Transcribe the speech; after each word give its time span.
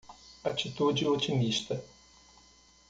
Atitude 0.49 1.05
otimista 1.13 1.75